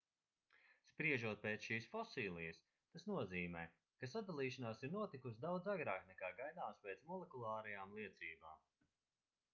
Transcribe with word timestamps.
spriežot 0.91 1.41
pēc 1.43 1.67
šīs 1.67 1.85
fosilijas 1.91 2.61
tas 2.95 3.05
nozīmē 3.11 3.63
ka 4.01 4.11
sadalīšanās 4.15 4.83
ir 4.89 4.95
notikusi 4.97 5.45
daudz 5.45 5.71
agrāk 5.77 6.11
nekā 6.11 6.35
gaidāms 6.43 6.83
pēc 6.89 7.07
molekulārajām 7.13 7.97
liecībām 8.01 8.69